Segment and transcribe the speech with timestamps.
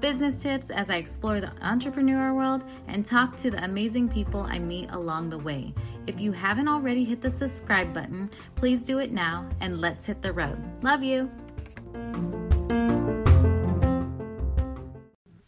[0.00, 4.58] business tips as I explore the entrepreneur world and talk to the amazing people I
[4.58, 5.74] meet along the way.
[6.06, 10.22] If you haven't already hit the subscribe button, please do it now and let's hit
[10.22, 10.58] the road.
[10.82, 11.30] Love you.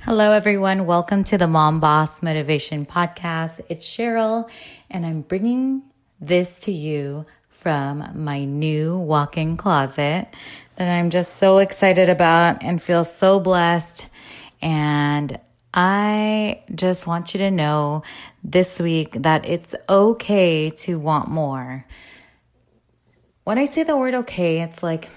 [0.00, 0.84] Hello, everyone.
[0.84, 3.60] Welcome to the Mom Boss Motivation Podcast.
[3.70, 4.50] It's Cheryl,
[4.90, 5.84] and I'm bringing
[6.20, 10.28] this to you from my new walk in closet
[10.76, 14.08] that I'm just so excited about and feel so blessed
[14.64, 15.38] and
[15.74, 18.02] I just want you to know
[18.42, 21.84] this week that it's okay to want more.
[23.44, 25.10] When I say the word okay, it's like,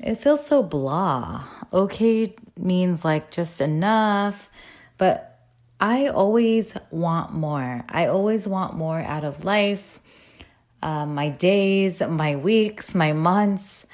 [0.00, 1.44] it feels so blah.
[1.74, 4.48] Okay means like just enough,
[4.96, 5.40] but
[5.78, 7.84] I always want more.
[7.86, 10.00] I always want more out of life,
[10.82, 13.86] uh, my days, my weeks, my months.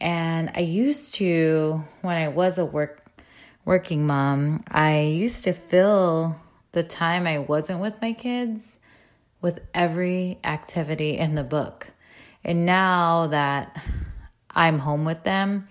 [0.00, 3.01] And I used to, when I was a work
[3.64, 6.40] working mom, I used to fill
[6.72, 8.78] the time I wasn't with my kids
[9.40, 11.88] with every activity in the book.
[12.44, 13.80] And now that
[14.50, 15.68] I'm home with them,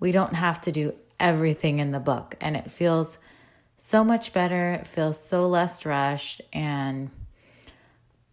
[0.00, 2.34] we don't have to do everything in the book.
[2.40, 3.18] And it feels
[3.78, 4.72] so much better.
[4.72, 6.40] It feels so less rushed.
[6.52, 7.10] And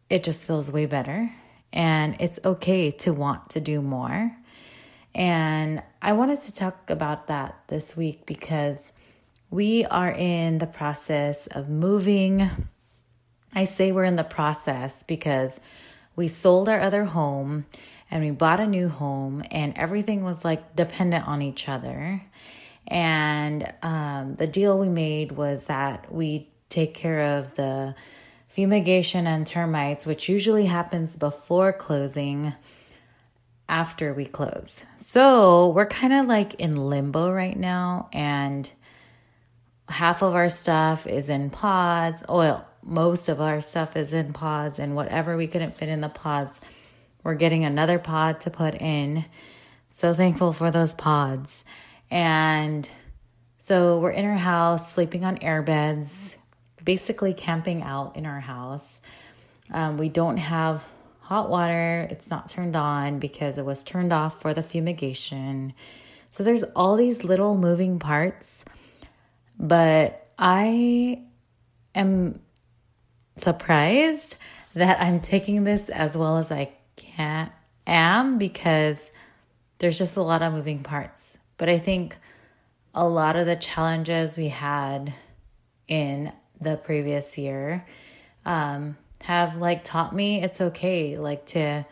[0.09, 1.31] it just feels way better.
[1.73, 4.35] And it's okay to want to do more.
[5.13, 8.94] And I wanted to talk about that this week because
[9.50, 12.50] we are in the process of moving.
[13.53, 15.59] I say we're in the process because
[16.16, 17.66] we sold our other home
[18.09, 22.22] and we bought a new home, and everything was like dependent on each other.
[22.88, 27.96] And um, the deal we made was that we take care of the
[28.47, 32.53] fumigation and termites, which usually happens before closing,
[33.69, 34.84] after we close.
[34.96, 38.07] So we're kind of like in limbo right now.
[38.13, 38.72] And
[39.90, 42.24] half of our stuff is in pods.
[42.30, 46.09] Oil, most of our stuff is in pods, and whatever we couldn't fit in the
[46.09, 46.59] pods,
[47.24, 49.25] we're getting another pod to put in.
[49.92, 51.64] So thankful for those pods.
[52.09, 52.90] And
[53.62, 56.38] so we're in our house, sleeping on air beds,
[56.84, 59.02] basically camping out in our house.
[59.72, 60.86] Um, we don't have
[61.19, 65.74] hot water, it's not turned on because it was turned off for the fumigation.
[66.31, 68.64] So there's all these little moving parts
[69.57, 71.22] but I
[71.95, 72.40] am
[73.35, 74.35] surprised
[74.73, 77.51] that I'm taking this as well as I can
[77.88, 79.09] am because
[79.79, 81.38] there's just a lot of moving parts.
[81.57, 82.18] But I think
[82.94, 85.13] a lot of the challenges we had
[85.88, 87.85] in the previous year
[88.45, 91.85] um, have like taught me it's okay like to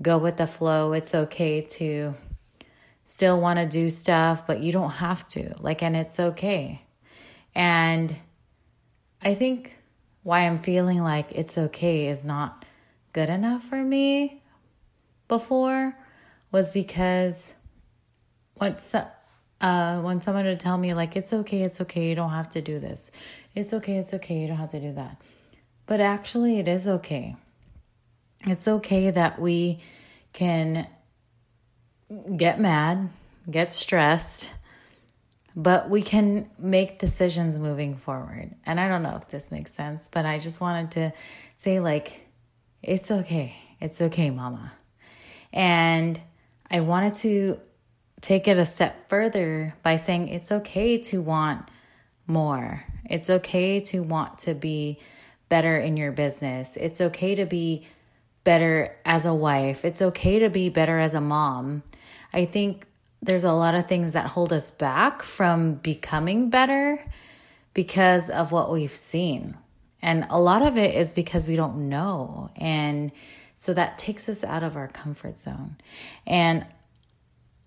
[0.00, 0.92] go with the flow.
[0.92, 2.14] It's okay to
[3.04, 5.54] still want to do stuff, but you don't have to.
[5.60, 6.82] Like, and it's okay.
[7.56, 8.14] And
[9.22, 9.78] I think
[10.22, 12.66] why I'm feeling like it's okay is not
[13.14, 14.42] good enough for me
[15.26, 15.96] before
[16.52, 17.54] was because
[18.60, 22.50] once uh, when someone would tell me like it's okay, it's okay, you don't have
[22.50, 23.10] to do this.
[23.54, 25.22] It's okay, it's okay, you don't have to do that.
[25.86, 27.36] But actually, it is okay.
[28.44, 29.80] It's okay that we
[30.34, 30.86] can
[32.36, 33.08] get mad,
[33.50, 34.52] get stressed,
[35.56, 38.54] but we can make decisions moving forward.
[38.66, 41.12] And I don't know if this makes sense, but I just wanted to
[41.56, 42.20] say, like,
[42.82, 43.56] it's okay.
[43.80, 44.74] It's okay, mama.
[45.54, 46.20] And
[46.70, 47.58] I wanted to
[48.20, 51.66] take it a step further by saying it's okay to want
[52.26, 52.84] more.
[53.08, 54.98] It's okay to want to be
[55.48, 56.76] better in your business.
[56.76, 57.86] It's okay to be
[58.44, 59.86] better as a wife.
[59.86, 61.82] It's okay to be better as a mom.
[62.32, 62.86] I think
[63.22, 67.04] there's a lot of things that hold us back from becoming better
[67.74, 69.56] because of what we've seen.
[70.02, 72.50] And a lot of it is because we don't know.
[72.56, 73.10] And
[73.56, 75.76] so that takes us out of our comfort zone.
[76.26, 76.66] And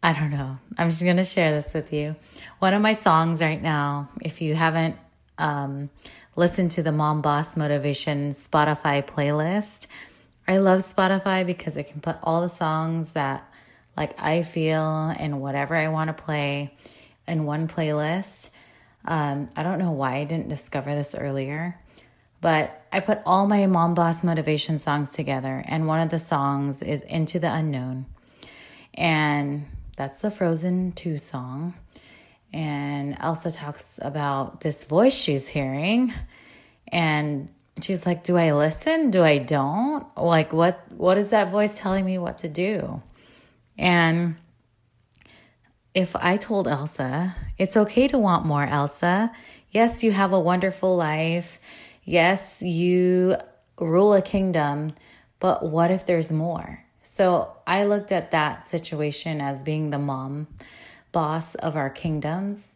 [0.01, 0.57] I don't know.
[0.77, 2.15] I'm just going to share this with you.
[2.59, 4.95] One of my songs right now, if you haven't
[5.37, 5.89] um,
[6.35, 9.87] listened to the Mom Boss Motivation Spotify playlist,
[10.47, 13.48] I love Spotify because it can put all the songs that
[13.99, 16.73] like I feel and whatever I want to play
[17.27, 18.49] in one playlist.
[19.03, 21.77] Um, I don't know why I didn't discover this earlier,
[22.39, 26.81] but I put all my mom boss motivation songs together, and one of the songs
[26.81, 28.05] is Into the Unknown.
[28.93, 29.65] And
[29.97, 31.73] that's the Frozen 2 song.
[32.53, 36.13] And Elsa talks about this voice she's hearing.
[36.87, 37.49] And
[37.81, 39.11] she's like, Do I listen?
[39.11, 40.07] Do I don't?
[40.17, 43.03] Like what what is that voice telling me what to do?
[43.79, 44.35] And
[45.95, 49.31] if I told Elsa, it's okay to want more, Elsa.
[49.71, 51.59] Yes, you have a wonderful life.
[52.03, 53.37] Yes, you
[53.79, 54.93] rule a kingdom,
[55.39, 56.83] but what if there's more?
[57.03, 60.47] So I looked at that situation as being the mom
[61.13, 62.75] boss of our kingdoms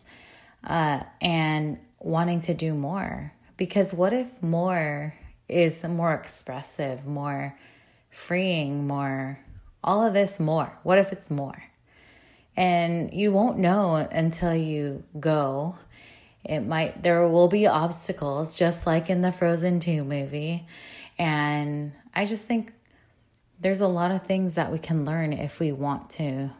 [0.63, 3.33] uh, and wanting to do more.
[3.57, 5.15] Because what if more
[5.49, 7.57] is more expressive, more
[8.09, 9.39] freeing, more,
[9.83, 10.77] all of this more?
[10.83, 11.63] What if it's more?
[12.55, 15.75] And you won't know until you go.
[16.43, 20.67] It might, there will be obstacles, just like in the Frozen 2 movie.
[21.17, 22.73] And I just think
[23.59, 26.51] there's a lot of things that we can learn if we want to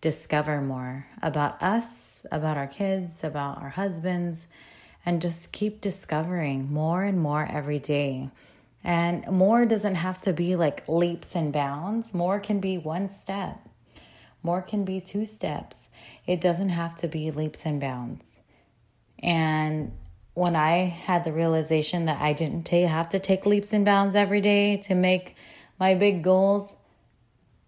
[0.00, 4.46] discover more about us, about our kids, about our husbands,
[5.06, 8.30] and just keep discovering more and more every day.
[8.84, 13.68] And more doesn't have to be like leaps and bounds, more can be one step.
[14.42, 15.88] More can be two steps.
[16.26, 18.40] It doesn't have to be leaps and bounds.
[19.20, 19.92] And
[20.34, 24.40] when I had the realization that I didn't have to take leaps and bounds every
[24.40, 25.36] day to make
[25.78, 26.74] my big goals,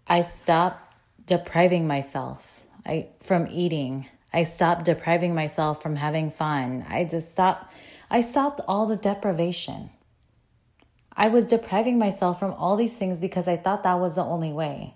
[0.07, 0.95] I stopped
[1.25, 4.07] depriving myself I, from eating.
[4.33, 6.85] I stopped depriving myself from having fun.
[6.89, 7.73] I just stopped.
[8.09, 9.89] I stopped all the deprivation.
[11.17, 14.51] I was depriving myself from all these things because I thought that was the only
[14.51, 14.93] way.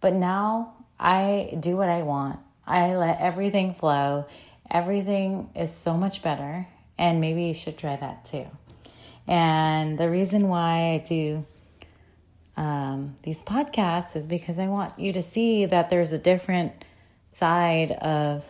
[0.00, 2.40] But now I do what I want.
[2.66, 4.26] I let everything flow.
[4.70, 6.66] Everything is so much better.
[6.98, 8.46] And maybe you should try that too.
[9.26, 11.44] And the reason why I do
[12.56, 16.84] um, these podcasts is because I want you to see that there's a different
[17.30, 18.44] side of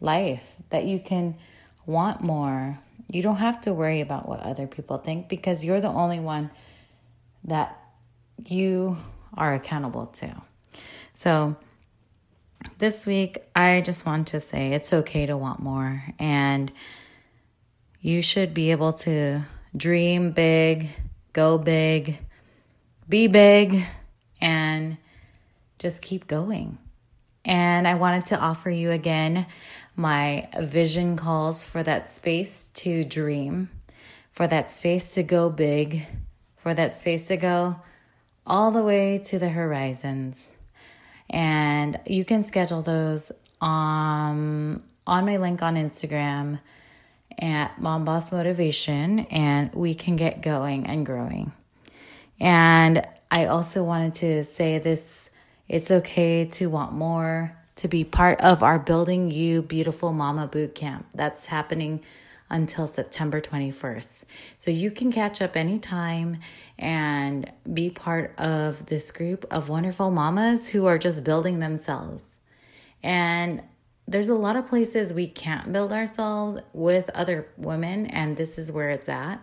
[0.00, 1.36] life, that you can
[1.86, 2.78] want more.
[3.12, 6.50] You don't have to worry about what other people think because you're the only one
[7.44, 7.78] that
[8.42, 8.96] you
[9.34, 10.40] are accountable to.
[11.14, 11.56] So,
[12.78, 16.72] this week, I just want to say it's okay to want more, and
[18.00, 19.42] you should be able to
[19.76, 20.88] dream big,
[21.34, 22.18] go big,
[23.06, 23.84] be big,
[24.40, 24.96] and
[25.78, 26.78] just keep going.
[27.44, 29.46] And I wanted to offer you again
[29.96, 33.70] my vision calls for that space to dream,
[34.30, 36.06] for that space to go big,
[36.56, 37.76] for that space to go
[38.46, 40.50] all the way to the horizons
[41.32, 46.60] and you can schedule those on on my link on Instagram
[47.38, 51.52] at Mom Boss Motivation, and we can get going and growing.
[52.38, 55.30] And I also wanted to say this
[55.68, 60.72] it's okay to want more, to be part of our Building You Beautiful Mama Boot
[60.72, 61.04] Camp.
[61.16, 62.00] That's happening
[62.48, 64.22] until September 21st.
[64.60, 66.38] So you can catch up anytime
[66.78, 72.38] and be part of this group of wonderful mamas who are just building themselves.
[73.02, 73.64] And
[74.06, 78.70] there's a lot of places we can't build ourselves with other women, and this is
[78.70, 79.40] where it's at.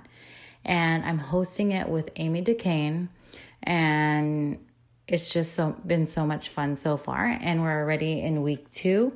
[0.64, 3.10] And I'm hosting it with Amy DeCane,
[3.62, 4.60] and
[5.11, 7.25] it's just so been so much fun so far.
[7.25, 9.13] And we're already in week two,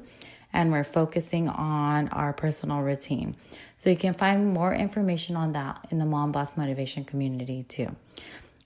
[0.51, 3.35] and we're focusing on our personal routine.
[3.77, 7.95] So you can find more information on that in the Mom Boss Motivation community too.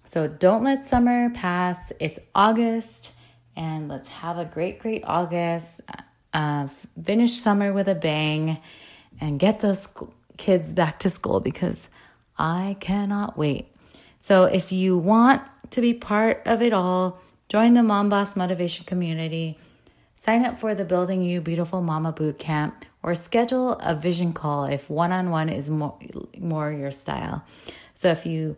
[0.05, 1.91] So don't let summer pass.
[1.99, 3.11] It's August,
[3.55, 5.81] and let's have a great, great August.
[6.33, 6.67] Uh,
[7.03, 8.59] finish summer with a bang
[9.19, 9.87] and get those
[10.37, 11.89] kids back to school because
[12.37, 13.73] I cannot wait.
[14.19, 18.85] So if you want to be part of it all, join the Mom Boss Motivation
[18.85, 19.57] community.
[20.17, 24.65] Sign up for the Building You Beautiful Mama Boot Camp or schedule a vision call
[24.65, 25.97] if one on one is more,
[26.37, 27.43] more your style.
[27.93, 28.57] So if you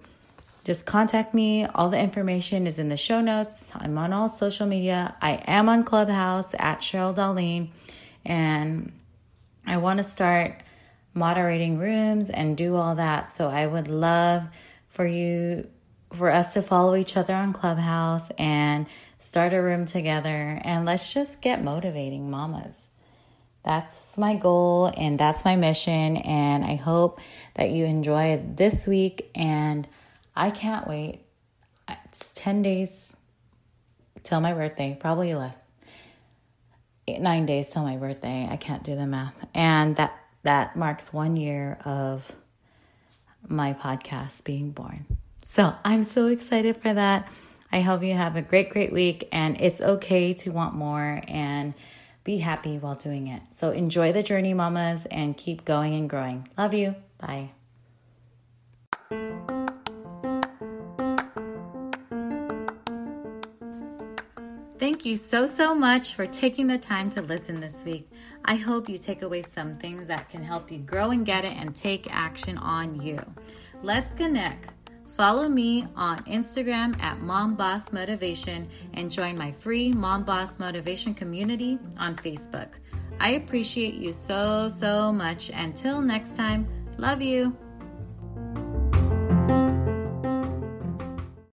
[0.63, 3.71] just contact me, all the information is in the show notes.
[3.75, 5.15] I'm on all social media.
[5.21, 7.69] I am on Clubhouse at Cheryl Darlene,
[8.25, 8.91] and
[9.65, 10.61] I want to start
[11.13, 13.31] moderating rooms and do all that.
[13.31, 14.43] So I would love
[14.89, 15.69] for you,
[16.13, 18.87] for us to follow each other on Clubhouse and
[19.19, 22.87] start a room together and let's just get motivating mamas.
[23.63, 26.17] That's my goal and that's my mission.
[26.17, 27.19] And I hope
[27.55, 29.29] that you enjoy this week.
[29.35, 29.87] And
[30.35, 31.21] I can't wait.
[32.05, 33.15] It's 10 days
[34.23, 35.65] till my birthday, probably less.
[37.07, 38.47] Eight, nine days till my birthday.
[38.49, 39.35] I can't do the math.
[39.53, 42.33] And that that marks one year of
[43.49, 45.05] my podcast being born.
[45.43, 47.29] So I'm so excited for that.
[47.71, 51.73] I hope you have a great, great week, and it's okay to want more and
[52.23, 53.41] be happy while doing it.
[53.51, 56.47] So enjoy the journey, mamas, and keep going and growing.
[56.57, 56.95] Love you.
[57.19, 57.51] Bye.
[64.99, 68.11] Thank you so, so much for taking the time to listen this week.
[68.43, 71.55] I hope you take away some things that can help you grow and get it
[71.55, 73.17] and take action on you.
[73.81, 74.71] Let's connect.
[75.07, 81.13] Follow me on Instagram at Mom Boss Motivation and join my free Mom Boss Motivation
[81.13, 82.67] community on Facebook.
[83.21, 85.49] I appreciate you so, so much.
[85.53, 87.55] Until next time, love you.